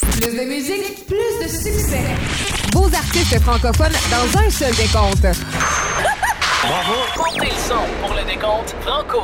[0.00, 2.04] Plus de musique, plus de succès.
[2.72, 5.26] Vos artistes francophones dans un seul décompte.
[6.62, 6.94] Bravo!
[7.16, 9.22] Comptez le son pour le décompte Franco.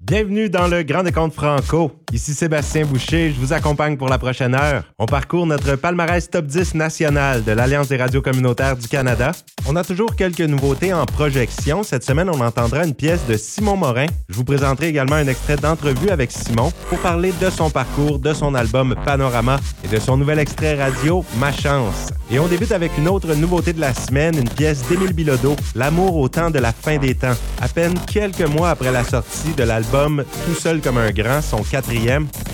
[0.00, 1.92] Bienvenue dans le Grand Décompte Franco.
[2.12, 4.84] Ici Sébastien Boucher, je vous accompagne pour la prochaine heure.
[4.98, 9.32] On parcourt notre palmarès top 10 national de l'Alliance des radios communautaires du Canada.
[9.68, 11.82] On a toujours quelques nouveautés en projection.
[11.82, 14.06] Cette semaine, on entendra une pièce de Simon Morin.
[14.28, 18.32] Je vous présenterai également un extrait d'entrevue avec Simon pour parler de son parcours, de
[18.32, 22.12] son album Panorama et de son nouvel extrait radio Ma Chance.
[22.30, 26.16] Et on débute avec une autre nouveauté de la semaine, une pièce d'Émile Bilodeau, L'amour
[26.16, 27.36] au temps de la fin des temps.
[27.60, 31.62] À peine quelques mois après la sortie de l'album Tout seul comme un grand, son
[31.62, 31.96] quatrième,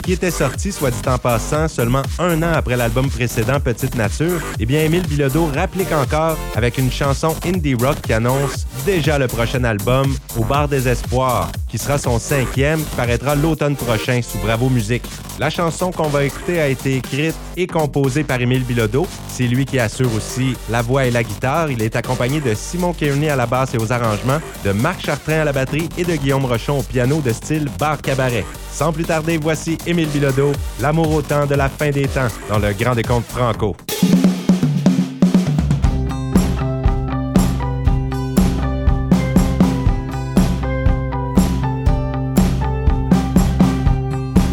[0.02, 4.40] qui était sorti, soit dit en passant, seulement un an après l'album précédent Petite Nature,
[4.58, 9.28] eh bien Émile Bilodeau rapplique encore avec une chanson indie rock qui annonce déjà le
[9.28, 14.38] prochain album Au Bar des Espoirs, qui sera son cinquième, qui paraîtra l'automne prochain sous
[14.38, 15.04] Bravo Musique.
[15.38, 19.06] La chanson qu'on va écouter a été écrite et composée par Émile Bilodeau.
[19.28, 21.70] C'est lui qui assure aussi la voix et la guitare.
[21.70, 25.40] Il est accompagné de Simon Kearney à la basse et aux arrangements, de Marc Chartrain
[25.40, 28.44] à la batterie et de Guillaume Rochon au piano de style bar cabaret.
[28.72, 32.58] Sans plus tarder, voici Émile Bilodeau, L'amour au temps de la fin des temps, dans
[32.58, 33.76] le Grand Décompte Franco.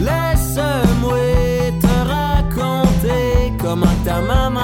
[0.02, 1.18] Laisse-moi
[1.82, 4.59] te raconter comment ta maman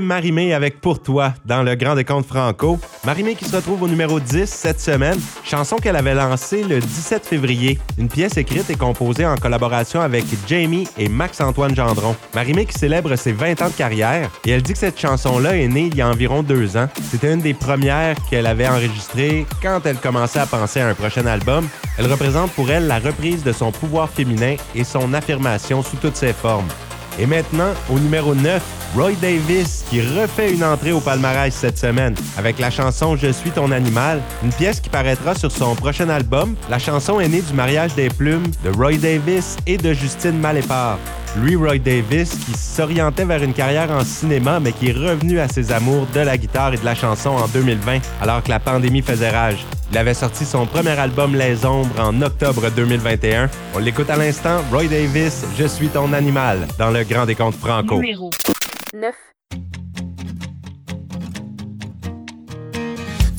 [0.00, 2.78] C'était Marimé avec Pour toi dans le Grand Décompte Franco.
[3.04, 7.26] Marimé qui se retrouve au numéro 10 cette semaine, chanson qu'elle avait lancée le 17
[7.26, 7.78] février.
[7.98, 12.16] Une pièce écrite et composée en collaboration avec Jamie et Max-Antoine Gendron.
[12.34, 15.68] Marimé qui célèbre ses 20 ans de carrière et elle dit que cette chanson-là est
[15.68, 16.88] née il y a environ deux ans.
[17.10, 21.26] C'était une des premières qu'elle avait enregistrées quand elle commençait à penser à un prochain
[21.26, 21.68] album.
[21.98, 26.16] Elle représente pour elle la reprise de son pouvoir féminin et son affirmation sous toutes
[26.16, 26.68] ses formes.
[27.18, 32.14] Et maintenant, au numéro 9, Roy Davis qui refait une entrée au palmarès cette semaine
[32.36, 36.56] avec la chanson Je suis ton animal, une pièce qui paraîtra sur son prochain album.
[36.68, 40.98] La chanson est née du mariage des plumes de Roy Davis et de Justine Malépart.
[41.36, 45.46] Lui, Roy Davis, qui s'orientait vers une carrière en cinéma, mais qui est revenu à
[45.46, 49.02] ses amours de la guitare et de la chanson en 2020, alors que la pandémie
[49.02, 49.64] faisait rage.
[49.92, 53.48] Il avait sorti son premier album Les Ombres en octobre 2021.
[53.74, 58.00] On l'écoute à l'instant, Roy Davis, Je suis ton animal, dans le Grand Décompte Franco.
[58.94, 59.14] 9.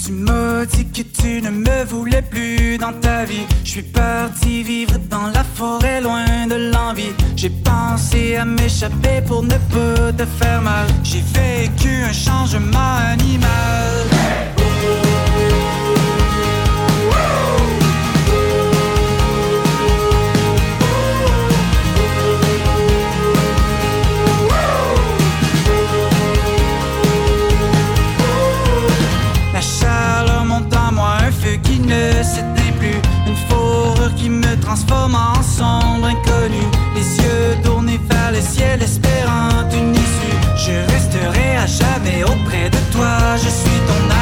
[0.03, 3.45] Tu m'as dit que tu ne me voulais plus dans ta vie.
[3.63, 7.13] Je suis parti vivre dans la forêt loin de l'envie.
[7.35, 10.87] J'ai pensé à m'échapper pour ne pas te faire mal.
[11.03, 14.60] J'ai vécu un changement animal.
[35.15, 36.63] En sombre inconnu.
[36.95, 40.37] Les yeux tournés vers le ciel, espérant une issue.
[40.57, 44.20] Je resterai à jamais auprès de toi, je suis ton animal.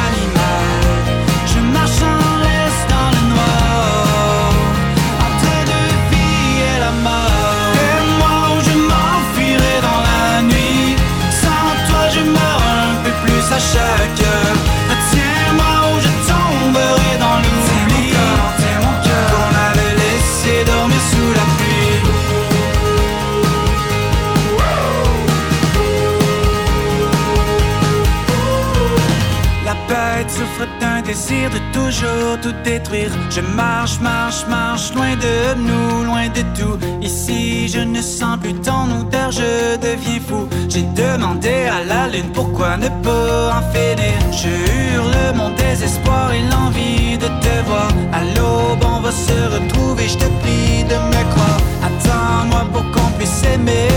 [31.10, 33.12] Désir de toujours tout détruire.
[33.32, 35.36] Je marche, marche, marche, loin de
[35.68, 36.78] nous, loin de tout.
[37.01, 40.48] Ici, je ne sens plus ton odeur, je deviens fou.
[40.72, 44.18] J'ai demandé à la lune pourquoi ne pas en finir.
[44.42, 44.54] Je
[44.94, 47.92] hurle mon désespoir et l'envie de te voir.
[48.20, 51.62] À l'aube, on va se retrouver, je te prie de me croire.
[51.88, 53.89] Attends-moi pour qu'on puisse s'aimer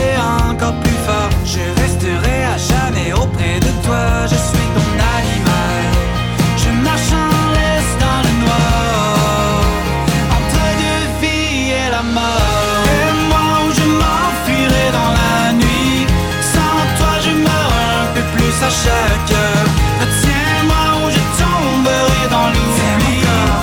[0.48, 1.32] encore plus fort.
[1.44, 4.02] Je resterai à jamais auprès de toi,
[4.32, 4.91] je suis ton
[18.62, 19.68] à chaque heure.
[20.00, 23.16] Retiens-moi où je tomberai dans l'oubli.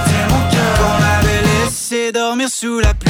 [0.07, 3.08] Tiens mon cœur, qu'on avait laissé dormir sous la pluie.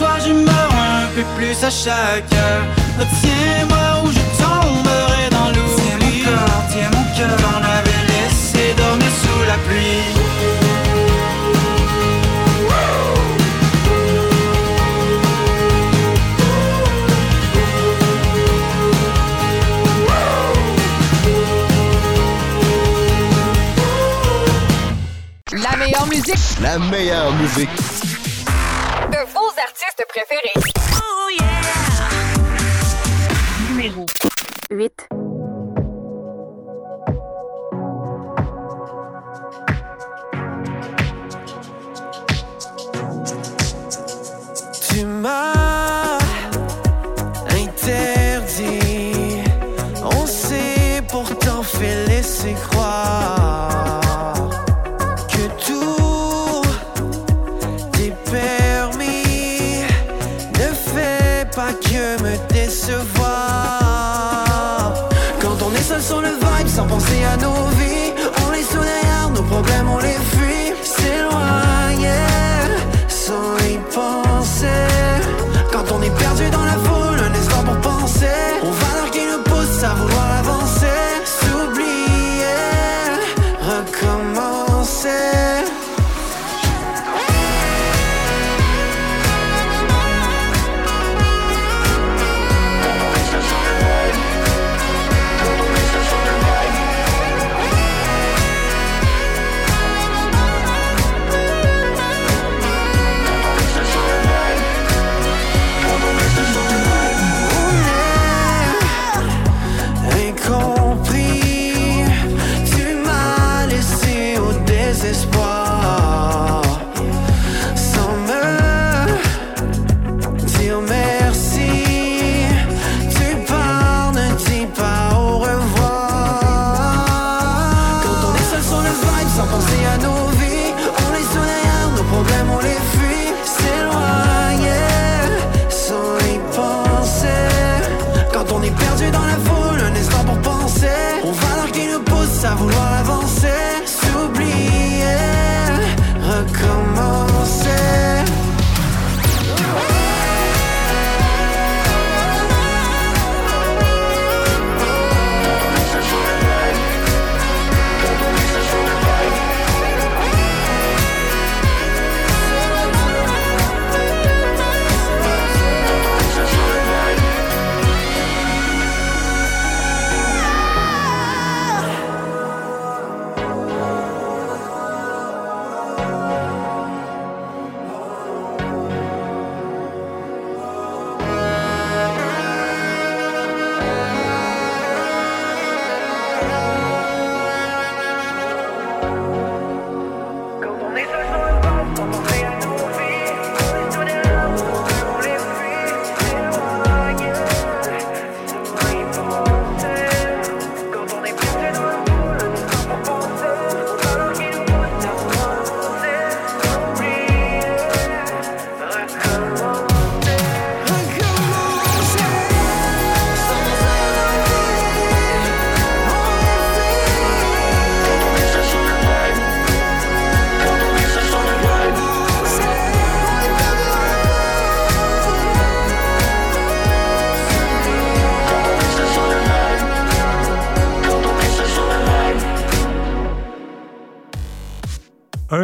[0.00, 2.64] Toi je meurs un peu plus à chaque heure.
[2.98, 5.76] Retiens-moi où je tomberai dans l'oubli.
[5.76, 10.04] Tiens mon corps, tiens mon cœur, on avait laissé dormir sous la pluie.
[25.52, 27.89] La meilleure musique La meilleure musique.
[30.00, 30.52] De vos artistes préférés.
[33.68, 34.06] Numéro
[34.70, 35.19] 8.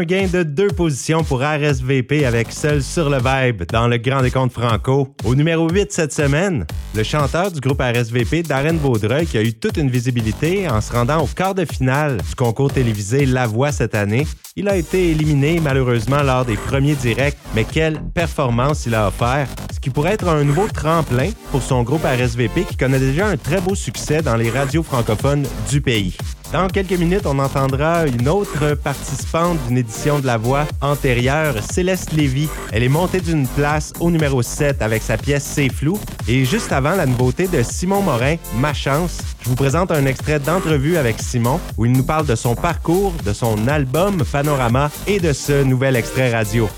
[0.07, 4.53] Gain de deux positions pour RSVP avec Seul sur le Vibe dans le Grand Décompte
[4.53, 5.09] Franco.
[5.25, 9.53] Au numéro 8 cette semaine, le chanteur du groupe RSVP, Darren Baudreuil, qui a eu
[9.53, 13.73] toute une visibilité en se rendant au quart de finale du concours télévisé La Voix
[13.73, 14.27] cette année.
[14.55, 19.49] Il a été éliminé malheureusement lors des premiers directs, mais quelle performance il a offert,
[19.75, 23.37] ce qui pourrait être un nouveau tremplin pour son groupe RSVP qui connaît déjà un
[23.37, 26.17] très beau succès dans les radios francophones du pays.
[26.57, 32.13] Dans quelques minutes, on entendra une autre participante d'une édition de La Voix antérieure, Céleste
[32.13, 32.49] Lévy.
[32.73, 36.01] Elle est montée d'une place au numéro 7 avec sa pièce C'est flou.
[36.27, 39.19] Et juste avant, la nouveauté de Simon Morin, Ma chance.
[39.43, 43.13] Je vous présente un extrait d'entrevue avec Simon où il nous parle de son parcours,
[43.23, 46.71] de son album Panorama et de ce nouvel extrait radio.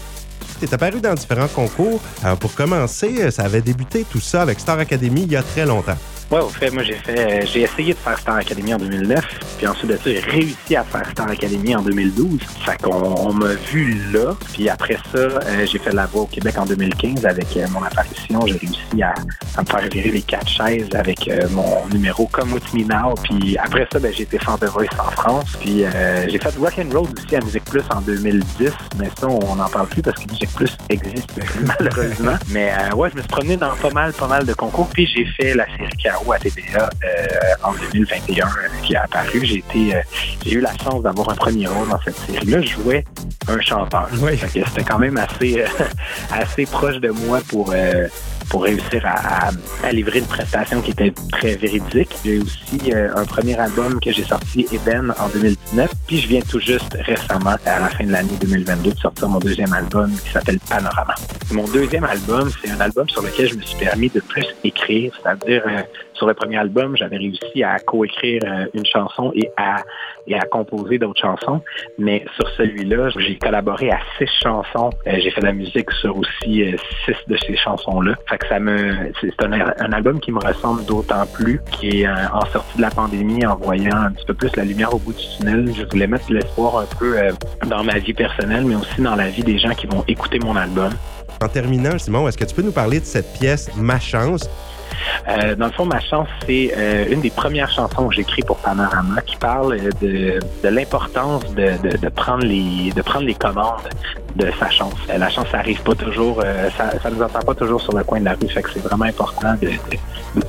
[0.59, 2.01] Tu apparu dans différents concours.
[2.41, 5.99] Pour commencer, ça avait débuté tout ça avec Star Academy il y a très longtemps.
[6.31, 9.25] Ouais, au fait, moi j'ai fait, j'ai essayé de faire Star Academy en 2009,
[9.57, 12.39] puis ensuite de ça, j'ai réussi à faire Star Academy en 2012.
[12.67, 16.27] Fait qu'on on m'a vu là, puis après ça, euh, j'ai fait la voix au
[16.27, 18.47] Québec en 2015 avec euh, mon apparition.
[18.47, 19.15] J'ai réussi à,
[19.57, 23.15] à me faire virer les quatre chaises avec euh, mon numéro Come With Me Now.
[23.23, 25.57] Puis après ça, ben, j'ai été fan de Voice en France.
[25.61, 29.27] Puis euh, j'ai fait Rock and Roll aussi à Musique Plus en 2010, mais ça,
[29.29, 31.31] on n'en parle plus parce que Musique Plus existe
[31.63, 32.37] malheureusement.
[32.51, 35.07] Mais euh, ouais, je me suis promené dans pas mal, pas mal de concours, puis
[35.07, 35.97] j'ai fait la série
[36.31, 37.27] À TVA euh,
[37.63, 38.51] en 2021 euh,
[38.83, 39.41] qui a apparu.
[39.45, 40.01] J'ai été, euh,
[40.45, 42.61] j'ai eu la chance d'avoir un premier rôle dans cette série-là.
[42.61, 43.05] Je jouais
[43.49, 44.09] un chanteur.
[44.21, 44.39] Oui.
[44.53, 45.65] C'était quand même assez,
[46.31, 47.73] assez proche de moi pour
[48.51, 49.51] pour réussir à, à-
[49.85, 52.09] à livrer une prestation qui était très véridique.
[52.25, 55.91] J'ai aussi euh, un premier album que j'ai sorti, Eben, en 2019.
[56.07, 59.39] Puis je viens tout juste récemment, à la fin de l'année 2022, de sortir mon
[59.39, 61.15] deuxième album qui s'appelle Panorama.
[61.53, 65.13] Mon deuxième album, c'est un album sur lequel je me suis permis de plus écrire,
[65.23, 65.83] c'est-à-dire euh,
[66.19, 69.77] sur le premier album, j'avais réussi à coécrire euh, une chanson et à
[70.27, 71.63] et à composer d'autres chansons.
[71.97, 74.91] Mais sur celui-là, j'ai collaboré à six chansons.
[75.07, 78.15] Euh, j'ai fait de la musique sur aussi euh, six de ces chansons-là.
[78.49, 82.77] Ça me, c'est un, un album qui me ressemble d'autant plus, qui est en sortie
[82.77, 85.73] de la pandémie, en voyant un petit peu plus la lumière au bout du tunnel.
[85.75, 87.17] Je voulais mettre l'espoir un peu
[87.67, 90.57] dans ma vie personnelle, mais aussi dans la vie des gens qui vont écouter mon
[90.57, 90.91] album.
[91.43, 94.49] En terminant, Simon, est-ce que tu peux nous parler de cette pièce Ma chance?
[95.29, 98.57] Euh, dans le fond, ma chance, c'est euh, une des premières chansons que j'écris pour
[98.59, 103.35] Panorama qui parle euh, de, de l'importance de, de, de prendre les de prendre les
[103.35, 103.89] commandes
[104.37, 104.95] de sa chance.
[105.11, 107.97] Euh, la chance, ça arrive pas toujours, euh, ça, ça nous entend pas toujours sur
[107.97, 108.49] le coin de la rue.
[108.49, 109.71] Fait que c'est vraiment important de,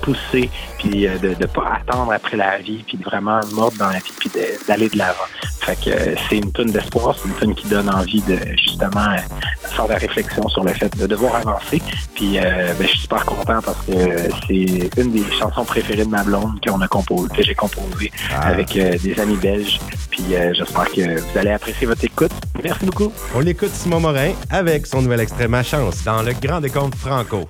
[0.02, 3.98] pousser, puis de ne pas attendre après la vie, puis de vraiment mordre dans la
[3.98, 4.30] vie, puis
[4.68, 5.26] d'aller de l'avant.
[5.62, 9.16] Fait que c'est une tonne d'espoir, c'est une tonne qui donne envie de justement
[9.64, 11.82] faire de la réflexion sur le fait de devoir avancer.
[12.14, 16.24] Puis ben, je suis super content parce que c'est une des chansons préférées de ma
[16.24, 19.80] blonde qu'on a composé, que j'ai composé avec euh, des amis belges.
[20.10, 22.32] Puis euh, j'espère que vous allez apprécier votre écoute.
[22.64, 23.12] Merci beaucoup.
[23.36, 27.48] On l'écoute Simon Morin avec son nouvel extrait Ma chance dans le Grand Décompte Franco.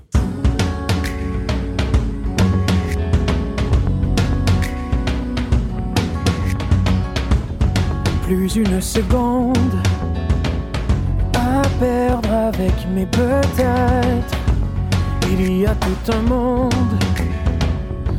[8.25, 9.57] plus une seconde
[11.33, 14.48] à perdre avec mes peut-être.
[15.31, 16.73] Il y a tout un monde.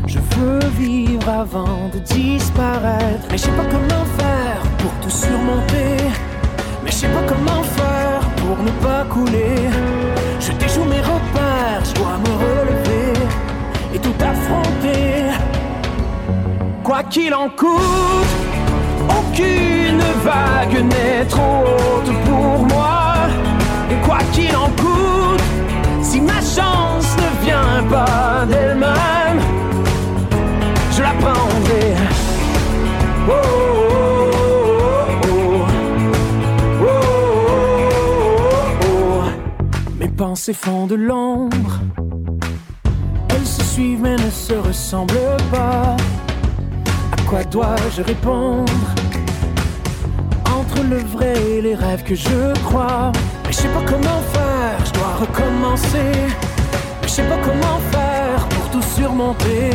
[0.07, 3.27] Je veux vivre avant de disparaître.
[3.31, 5.97] Mais je sais pas comment faire pour tout surmonter.
[6.85, 9.57] Mais je sais pas comment faire pour ne pas couler.
[10.39, 13.13] Je déjoue mes repères, je dois me relever
[13.95, 15.35] et tout affronter.
[16.85, 18.33] Quoi qu'il en coûte.
[19.09, 22.20] Aucune vague n'est trop haute
[40.41, 41.81] Font de l'ombre.
[43.29, 45.97] Elles se suivent mais ne se ressemblent pas.
[47.13, 48.73] À quoi dois-je répondre?
[50.47, 53.13] Entre le vrai et les rêves que je crois.
[53.45, 56.13] Mais je sais pas comment faire, je dois recommencer.
[57.01, 59.71] Mais je sais pas comment faire pour tout surmonter.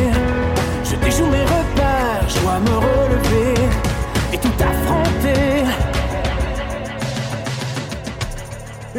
[0.84, 3.54] Je déjoue mes repères, je dois me relever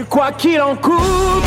[0.04, 1.44] quoi qu'il en coûte,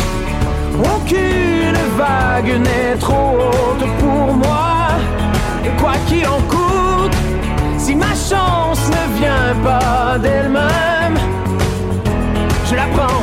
[0.78, 4.88] aucune vague n'est trop haute pour moi.
[5.64, 7.16] Et quoi qu'il en coûte,
[7.78, 11.16] si ma chance ne vient pas d'elle-même,
[12.68, 13.19] je la prendrai.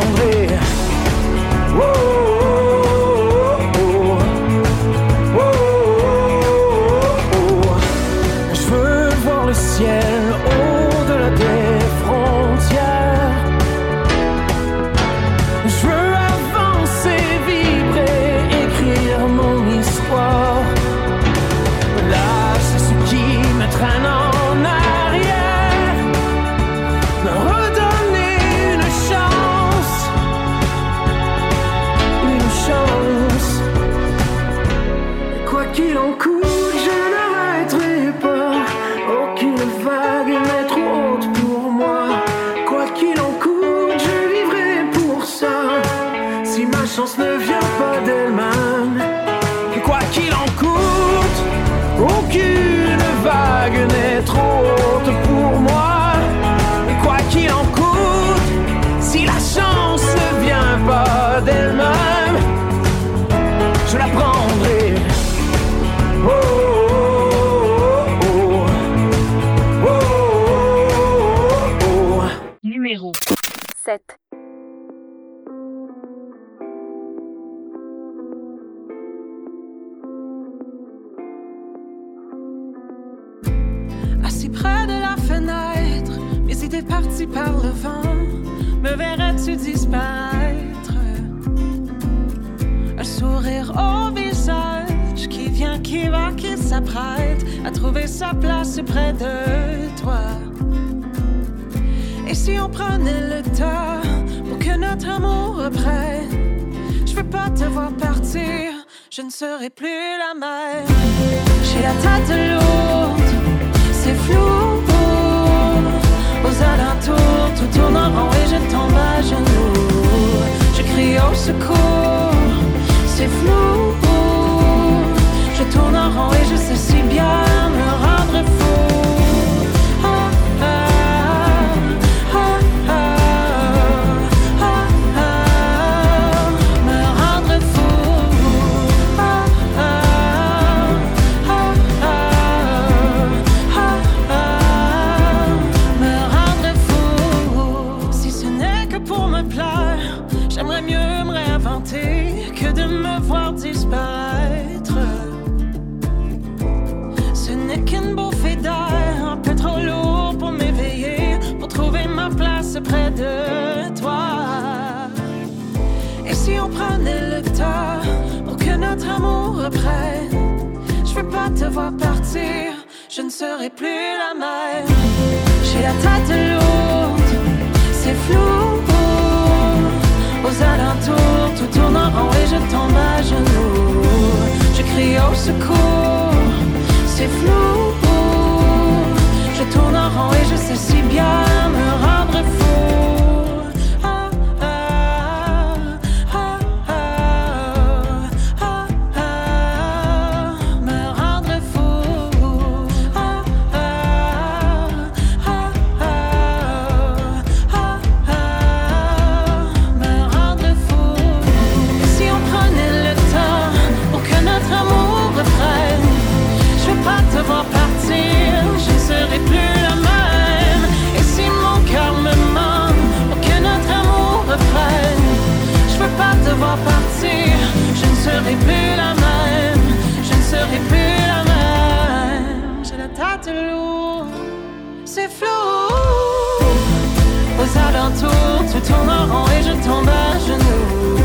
[238.19, 241.17] tour, tu tournes en rond et je tombe à genoux.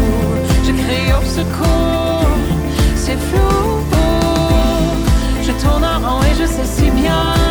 [0.64, 2.28] Je crie au secours,
[2.96, 3.82] c'est flou.
[5.42, 7.41] Je tourne en rond et je sais si bien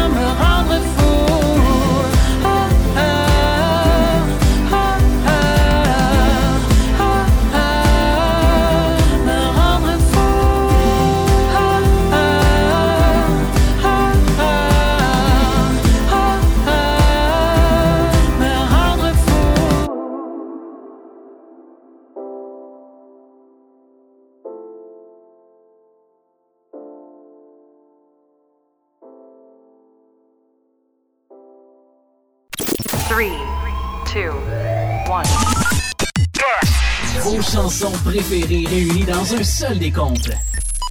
[38.11, 40.31] préférés réunis dans un seul décompte.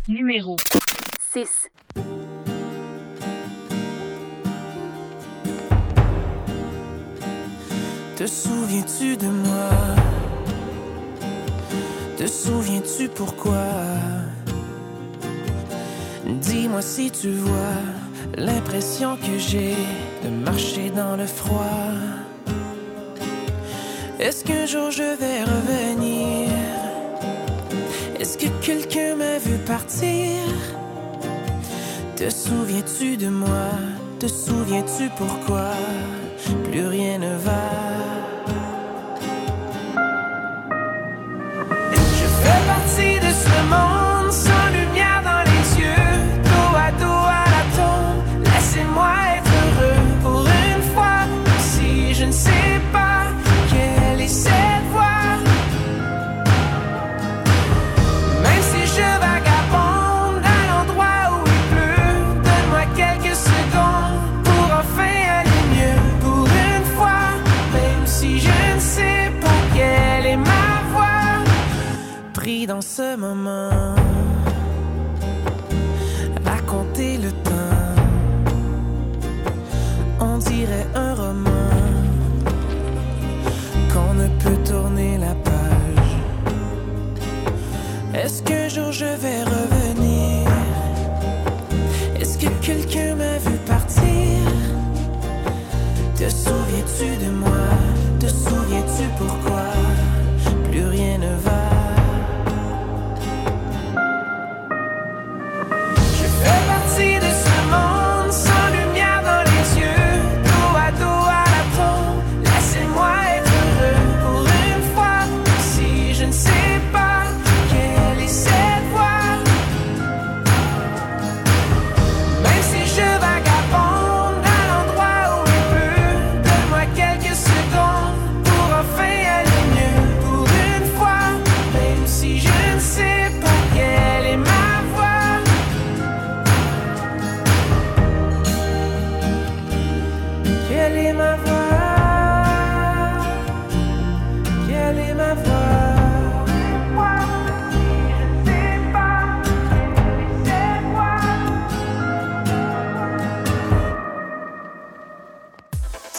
[0.09, 0.56] Numéro
[1.35, 1.68] 6.
[8.16, 9.68] Te souviens-tu de moi?
[12.16, 13.66] Te souviens-tu pourquoi?
[16.26, 17.83] Dis-moi si tu vois
[18.38, 19.76] l'impression que j'ai
[20.24, 21.85] de marcher dans le froid.
[24.18, 26.39] Est-ce qu'un jour je vais revenir?
[28.30, 30.38] Est-ce que quelqu'un m'a vu partir?
[32.14, 33.70] Te souviens-tu de moi?
[34.20, 35.72] Te souviens-tu pourquoi?
[36.70, 37.89] Plus rien ne va.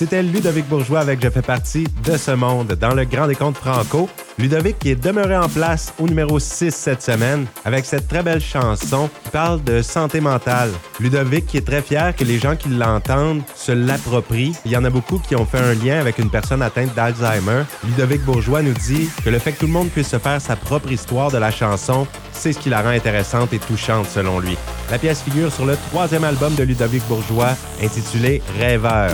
[0.01, 4.09] C'était Ludovic Bourgeois avec Je fais partie de ce monde dans le Grand Décompte Franco.
[4.39, 8.41] Ludovic qui est demeuré en place au numéro 6 cette semaine avec cette très belle
[8.41, 10.71] chanson qui parle de santé mentale.
[10.99, 14.55] Ludovic qui est très fier que les gens qui l'entendent se l'approprient.
[14.65, 17.65] Il y en a beaucoup qui ont fait un lien avec une personne atteinte d'Alzheimer.
[17.85, 20.55] Ludovic Bourgeois nous dit que le fait que tout le monde puisse se faire sa
[20.55, 24.57] propre histoire de la chanson, c'est ce qui la rend intéressante et touchante selon lui.
[24.89, 29.11] La pièce figure sur le troisième album de Ludovic Bourgeois intitulé Rêveur.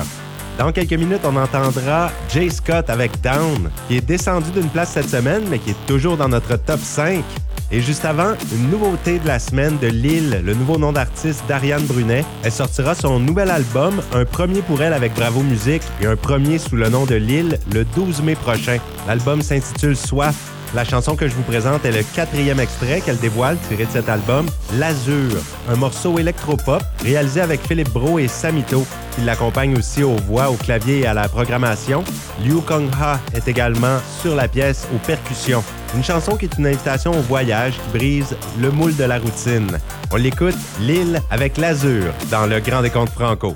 [0.58, 5.10] Dans quelques minutes, on entendra Jay Scott avec Down, qui est descendu d'une place cette
[5.10, 7.24] semaine, mais qui est toujours dans notre top 5.
[7.70, 11.86] Et juste avant, une nouveauté de la semaine de Lille, le nouveau nom d'artiste d'Ariane
[11.86, 12.26] Brunet.
[12.44, 16.58] Elle sortira son nouvel album, un premier pour elle avec Bravo Musique et un premier
[16.58, 18.78] sous le nom de Lille le 12 mai prochain.
[19.08, 20.57] L'album s'intitule Soif.
[20.74, 24.10] La chanson que je vous présente est le quatrième extrait qu'elle dévoile tiré de cet
[24.10, 25.32] album, L'Azur,
[25.70, 30.56] un morceau électropop réalisé avec Philippe Bro et Samito, qui l'accompagne aussi aux voix, au
[30.56, 32.04] clavier et à la programmation.
[32.44, 35.64] Liu Kong Ha est également sur la pièce aux percussions.
[35.96, 39.78] Une chanson qui est une invitation au voyage qui brise le moule de la routine.
[40.12, 43.56] On l'écoute, Lille avec L'Azur, dans le Grand Décompte Franco.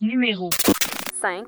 [0.00, 0.50] Numéro
[1.20, 1.44] 5.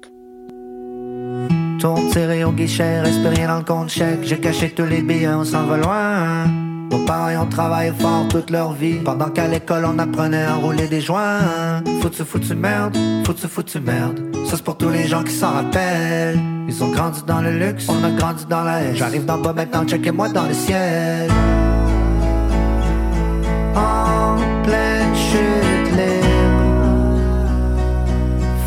[1.79, 4.21] Tourne tiré au guichet, reste rien dans le compte chèque.
[4.23, 6.47] J'ai caché tous les billets, on s'en va loin.
[6.91, 8.97] Nos parents ont travaillé fort toute leur vie.
[9.05, 11.83] Pendant qu'à l'école on apprenait à rouler des joints.
[12.01, 14.21] Foutu, foutu merde, foutu, foutu merde.
[14.47, 16.41] Ça c'est pour tous les gens qui s'en rappellent.
[16.67, 18.97] Ils ont grandi dans le luxe, on a grandi dans la haine.
[18.97, 21.31] J'arrive d'en bas maintenant, checkez-moi dans le ciel.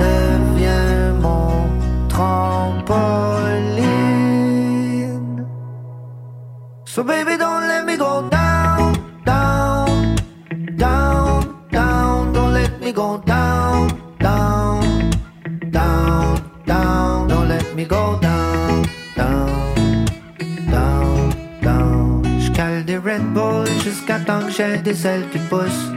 [0.00, 1.66] devient mon
[2.08, 3.06] trampoline.
[6.84, 10.16] So baby, don't let me go down, down,
[10.76, 12.32] down, down.
[12.32, 13.31] Don't let me go down,
[23.92, 25.90] jusqu'à temps que j'ai des ailes qui poussent.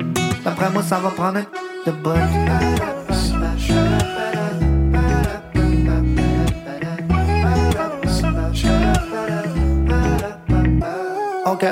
[0.43, 1.41] D'après moi, ça va prendre
[1.85, 2.94] de bout.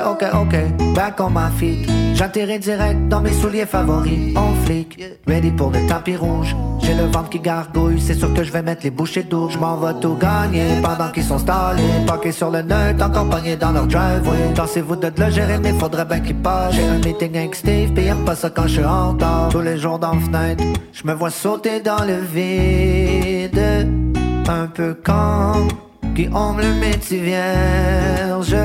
[0.02, 1.88] Ok, ok, back on my feet.
[2.14, 4.36] J'atterris direct dans mes souliers favoris.
[4.36, 6.56] En flic, ready pour le tapis rouge.
[6.82, 9.48] J'ai le ventre qui gargouille, c'est sûr que je vais mettre les bouchées d'eau.
[9.48, 11.82] Je m'en vais tout gagner pendant qu'ils sont stallés.
[12.06, 14.52] Parqués sur le nœud, accompagnés dans leur driveway.
[14.54, 16.74] Dansez-vous de le gérer, mais faudrait bien qu'ils passent.
[16.74, 19.48] J'ai un meeting avec Steve, pis pas ça quand je suis en retard.
[19.50, 23.60] Tous les jours dans la fenêtre, je me vois sauter dans le vide.
[24.48, 25.68] Un peu comme
[26.14, 28.56] Guillaume le métier vierge.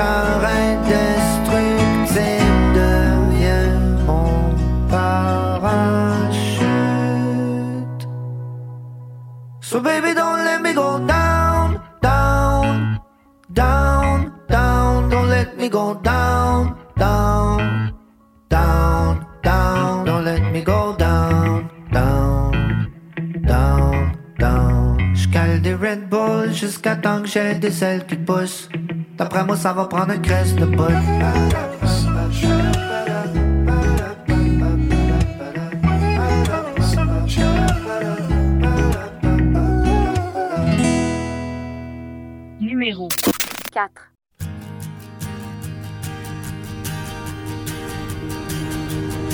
[0.00, 2.40] Cœur indestructible
[2.80, 4.32] devient mon
[4.88, 5.68] parachute.
[9.60, 12.98] So baby, don't let me go down, down,
[13.52, 15.10] down, down.
[15.10, 17.92] Don't let me go down, down,
[18.48, 20.06] down, down.
[20.06, 22.52] Don't let me go down, down,
[23.52, 25.14] down, down.
[25.14, 28.70] J'cale des Red Bull jusqu'à temps que j'ai des ailes qui poussent.
[29.20, 30.82] D'après moi, ça va prendre un crest de bout.
[42.60, 43.08] Numéro
[43.72, 43.90] 4.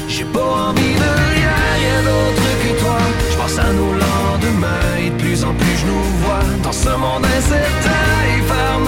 [0.08, 2.98] J'ai pas envie de rien, rien d'autre que toi.
[3.30, 6.88] Je pense à nos lendemains et de plus en plus je nous vois dans ce
[6.88, 8.85] monde incertain et faire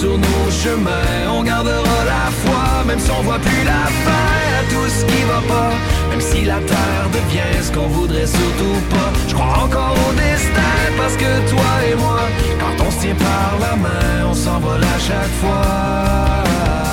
[0.00, 4.62] sur nos chemins, on gardera la foi, même si on voit plus la fin à
[4.72, 5.72] tout ce qui va pas.
[6.08, 9.10] Même si la terre devient ce qu'on voudrait surtout pas.
[9.28, 12.20] Je crois encore au destin parce que toi et moi,
[12.60, 16.89] quand on se tient par la main, on s'envole à chaque fois.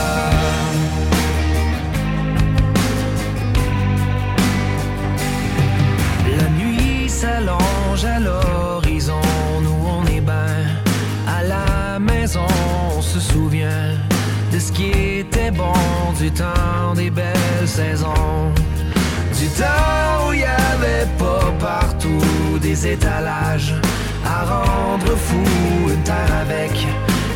[14.60, 14.89] Ce qui
[15.19, 15.73] était bon
[16.19, 18.51] du temps des belles saisons.
[19.39, 23.75] Du temps où il y avait pas partout des étalages
[24.25, 25.43] à rendre fou,
[25.89, 26.71] une terre avec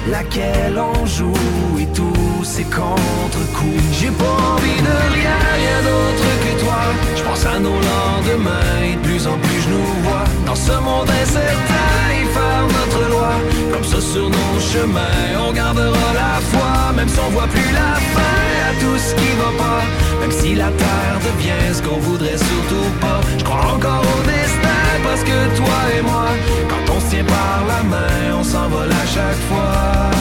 [0.09, 1.33] laquelle on joue
[1.79, 3.83] et tous ces contre-coups.
[3.99, 6.81] J'ai pas envie de rien, rien d'autre que toi.
[7.15, 10.77] Je pense à nos lendemains et de plus en plus je nous vois dans ce
[10.83, 13.31] monde incertain et faire notre loi.
[13.71, 17.93] Comme ça sur nos chemins, on gardera la foi, même si on voit plus la
[18.15, 18.37] fin
[18.69, 19.81] à tout ce qui va pas.
[20.19, 23.21] Même si la terre devient ce qu'on voudrait surtout pas.
[23.37, 26.27] Je crois encore au destin parce que toi et moi,
[26.69, 30.11] quand on se tient par la main, on s'envole à chaque fois.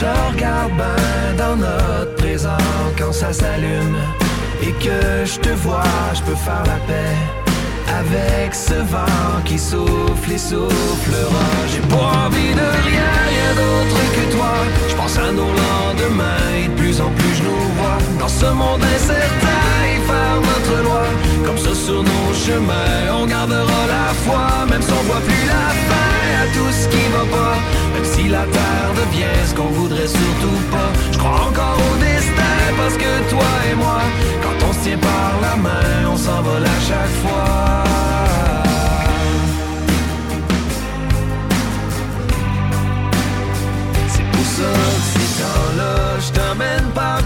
[0.00, 2.64] Je regarde ben dans notre présent,
[2.98, 3.96] quand ça s'allume
[4.62, 5.84] et que je te vois,
[6.14, 7.16] je peux faire la paix
[8.00, 11.48] avec ce vent qui souffle et soufflera.
[11.70, 14.52] J'ai pas envie de rien, rien d'autre que toi.
[14.88, 18.46] Je pense à nos lendemains et de plus en plus je nous vois dans ce
[18.46, 19.63] monde incertain
[21.44, 25.66] comme ça sur nos chemins, on gardera la foi, même si on voit plus la
[25.88, 27.56] fin à tout ce qui va pas.
[27.94, 30.90] Même si la terre devient ce qu'on voudrait surtout pas.
[31.12, 34.00] Je crois encore au destin parce que toi et moi,
[34.42, 37.84] quand on se tient par la main, on s'envole à chaque fois.
[44.56, 47.18] c'est temps-là, je t'emmène par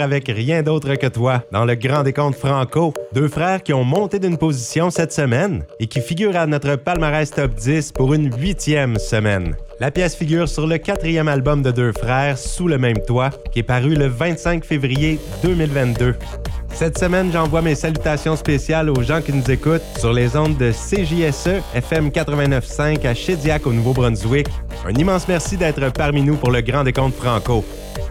[0.00, 2.94] avec rien d'autre que toi dans le Grand Décompte Franco.
[3.12, 7.30] Deux frères qui ont monté d'une position cette semaine et qui figurent à notre palmarès
[7.30, 9.54] top 10 pour une huitième semaine.
[9.82, 13.58] La pièce figure sur le quatrième album de Deux frères, Sous le même toit, qui
[13.58, 16.14] est paru le 25 février 2022.
[16.72, 20.70] Cette semaine, j'envoie mes salutations spéciales aux gens qui nous écoutent sur les ondes de
[20.70, 24.46] CJSE FM 89.5 à Shediac au Nouveau-Brunswick.
[24.86, 27.64] Un immense merci d'être parmi nous pour le Grand Décompte Franco.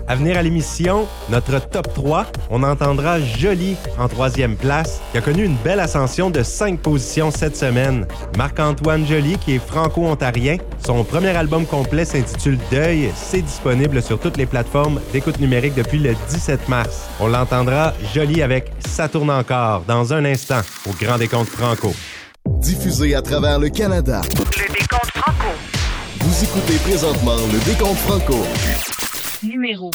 [0.08, 5.22] À venir à l'émission, notre top 3, on entendra Jolie en troisième place, qui a
[5.22, 8.06] connu une belle ascension de cinq positions cette semaine.
[8.38, 13.12] Marc-Antoine Joly, qui est franco-ontarien, son premier album complet s'intitule Deuil.
[13.16, 17.08] C'est disponible sur toutes les plateformes d'écoute numérique depuis le 17 mars.
[17.20, 21.94] On l'entendra Jolie avec Ça tourne encore dans un instant au Grand Décompte Franco.
[22.48, 24.22] Diffusé à travers le Canada.
[24.32, 25.48] Le décompte franco.
[26.20, 28.46] Vous écoutez présentement le Décompte Franco.
[29.44, 29.92] Numéro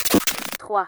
[0.59, 0.87] 3.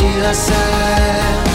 [0.00, 1.49] Apprécier la scène.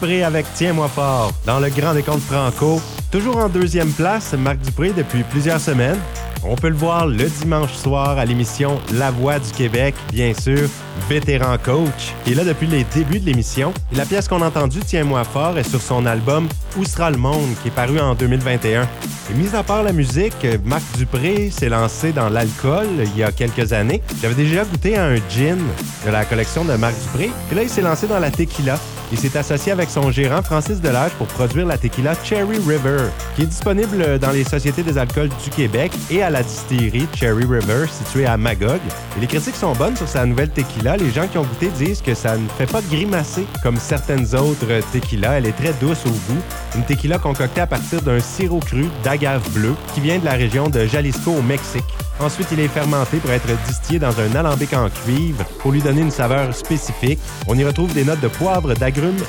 [0.00, 2.80] Avec Tiens-moi fort dans le Grand Décompte Franco.
[3.10, 5.98] Toujours en deuxième place, Marc Dupré depuis plusieurs semaines.
[6.44, 10.68] On peut le voir le dimanche soir à l'émission La Voix du Québec, bien sûr,
[11.08, 13.74] vétéran coach, qui est là depuis les débuts de l'émission.
[13.92, 16.46] La pièce qu'on a entendue, Tiens-moi fort, est sur son album
[16.76, 18.82] Où sera le monde, qui est paru en 2021.
[18.82, 23.32] Et mis à part la musique, Marc Dupré s'est lancé dans l'alcool il y a
[23.32, 24.00] quelques années.
[24.22, 25.58] J'avais déjà goûté à un gin
[26.06, 27.30] de la collection de Marc Dupré.
[27.50, 28.78] Et là, il s'est lancé dans la tequila.
[29.10, 33.04] Il s'est associé avec son gérant Francis Delage pour produire la tequila Cherry River,
[33.34, 37.44] qui est disponible dans les sociétés des alcools du Québec et à la distillerie Cherry
[37.44, 38.80] River située à Magog.
[39.16, 40.98] Et les critiques sont bonnes sur sa nouvelle tequila.
[40.98, 44.80] Les gens qui ont goûté disent que ça ne fait pas grimacer comme certaines autres
[44.92, 45.38] tequilas.
[45.38, 46.42] Elle est très douce au goût.
[46.76, 50.68] Une tequila concoctée à partir d'un sirop cru d'agave bleue qui vient de la région
[50.68, 51.84] de Jalisco au Mexique.
[52.20, 56.00] Ensuite, il est fermenté pour être distillé dans un alambic en cuivre pour lui donner
[56.00, 57.20] une saveur spécifique.
[57.46, 58.74] On y retrouve des notes de poivre,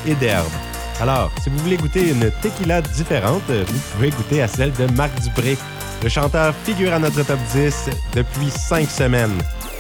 [0.08, 0.48] et d'herbes.
[1.02, 5.22] Alors, si vous voulez goûter une tequila différente, vous pouvez goûter à celle de Marc
[5.22, 5.58] Dupré.
[6.04, 9.38] Le chanteur figure à notre top 10 depuis 5 semaines.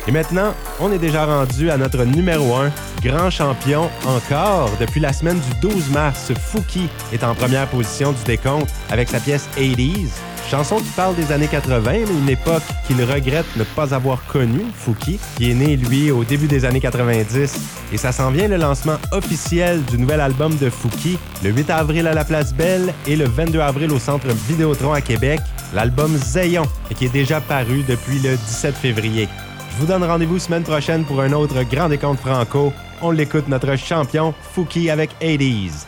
[0.08, 2.72] Et maintenant, on est déjà rendu à notre numéro 1,
[3.04, 4.70] grand champion encore.
[4.80, 9.20] Depuis la semaine du 12 mars, Fouki est en première position du décompte avec sa
[9.20, 10.10] pièce 80s.
[10.50, 14.66] Chanson qui parle des années 80, mais une époque qu'il regrette ne pas avoir connue,
[14.74, 17.60] Fouki, qui est né, lui, au début des années 90.
[17.94, 22.08] Et ça s'en vient le lancement officiel du nouvel album de Fouki, le 8 avril
[22.08, 25.40] à la Place Belle et le 22 avril au Centre Vidéotron à Québec,
[25.76, 26.66] l'album Zayon,
[26.98, 29.30] qui est déjà paru depuis le 17 février.
[29.72, 32.74] Je vous donne rendez-vous semaine prochaine pour un autre Grand Décompte Franco.
[33.04, 35.86] On l'écoute, notre champion, Fouki avec 80s.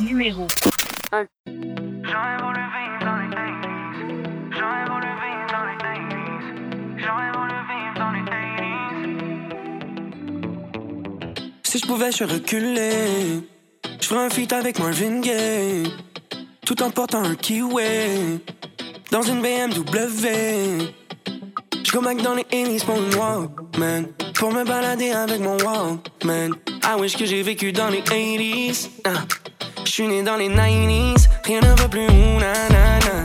[0.00, 0.46] Numéro
[1.12, 1.26] 1.
[11.92, 13.42] Pouvais, je reculer.
[14.00, 15.92] Je un feat avec Marvin Gaye.
[16.64, 18.40] Tout en portant un kiwi.
[19.10, 20.28] dans une BMW.
[21.84, 24.04] Je back dans les 80s pour une Walkman.
[24.34, 26.52] Pour me balader avec mon Walkman.
[26.82, 28.88] I wish que j'ai vécu dans les 80s.
[29.04, 29.10] Ah.
[29.84, 31.28] Je suis né dans les 90s.
[31.44, 33.16] Rien ne va plus, na na na.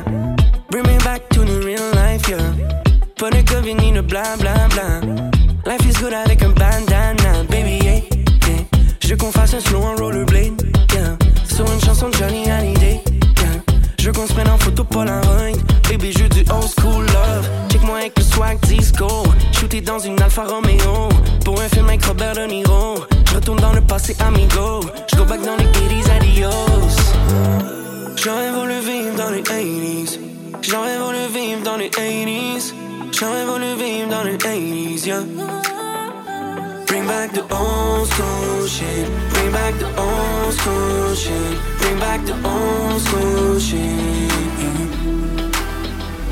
[0.69, 2.39] Bring me back to the real life, yeah.
[3.17, 4.99] Pas de Covid ni de bla bla.
[5.65, 6.96] Life is good avec un bandana.
[9.07, 10.61] Je veux qu'on fasse un slow en rollerblade,
[10.93, 11.17] yeah.
[11.47, 13.01] Sur une chanson de Johnny Hallyday,
[13.39, 13.63] yeah.
[13.97, 15.55] Je veux qu'on se prenne en photo Polaroid,
[15.89, 17.49] baby, je veux du old school love.
[17.71, 19.07] Check-moi avec le swag disco.
[19.53, 21.07] Shooté dans une Alfa Romeo.
[21.45, 22.95] Pour un film avec Robert De Niro.
[23.29, 24.81] Je retourne dans le passé, amigo.
[25.09, 26.49] Je go back dans les 80s, adios.
[28.21, 30.19] J'aurais voulu vivre dans les 80s.
[30.63, 32.73] J'aurais voulu vivre dans les 80s.
[33.17, 35.23] J'aurais voulu vivre dans les 80s, yeah.
[36.87, 39.07] Bring back the old school shit.
[39.31, 41.57] Bring back the old school shit.
[41.79, 44.31] Bring back the old school shit.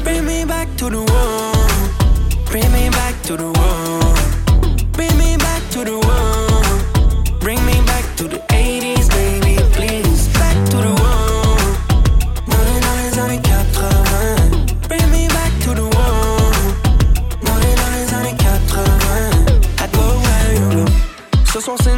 [0.03, 2.45] Bring me back to the world.
[2.49, 4.91] Bring me back to the world.
[4.93, 7.39] Bring me back to the world.
[7.41, 8.54] Bring me back to the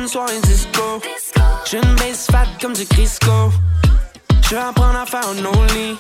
[0.08, 1.02] une soirée disco.
[1.70, 3.52] J'ai une base fat comme du Crisco.
[4.42, 5.98] Je vais apprendre à faire un only.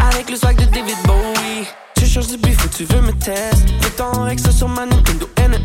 [0.00, 1.66] Avec le swag de David Bowie.
[1.96, 3.72] Tu changes de bif ou tu veux me tester.
[3.80, 5.56] Fais ton Rex sur ma Nintendo NES.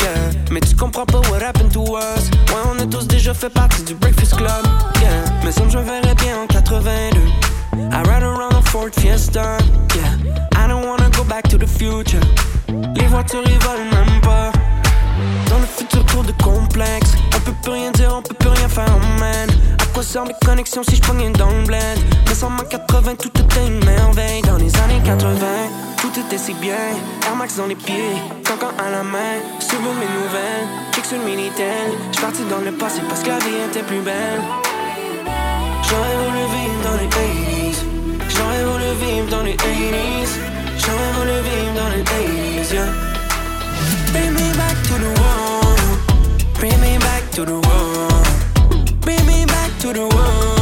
[0.00, 0.30] Yeah.
[0.50, 2.30] Mais tu comprends pas what happened to us.
[2.48, 4.64] Ouais, on a tous déjà fait partie du Breakfast Club.
[5.02, 5.10] Yeah.
[5.44, 7.20] Mais ça, je verrais bien en 82.
[7.74, 9.58] I ride around a Ford Fiesta.
[9.94, 10.64] Yeah.
[10.64, 12.20] I don't wanna go back to the future.
[12.94, 14.55] Les voitures, ils volent même pas.
[15.48, 17.12] Dans le futur tour de complexe.
[17.34, 19.48] On peut plus rien dire, on peut plus rien faire, man
[19.80, 23.28] À quoi servent les connexions si je pognais dans le Mais sans ma 80, tout
[23.28, 24.42] était une merveille.
[24.42, 25.28] Dans les années 80,
[25.98, 26.74] tout était si bien.
[27.26, 29.40] Air Max dans les pieds, cancan à la main.
[29.60, 33.38] Suivre mes nouvelles, check sur le Minitel J'suis parti dans le passé parce que la
[33.38, 34.42] vie était plus belle.
[35.88, 37.76] J'aurais voulu vivre dans les 80s
[38.28, 40.30] J'aurais voulu vivre dans les 80s
[40.78, 43.15] J'aurais voulu vivre dans les 80s, yeah
[44.16, 45.76] Bring me back to the wall.
[46.54, 48.80] Bring me back to the wall.
[49.02, 50.55] Bring me back to the wall.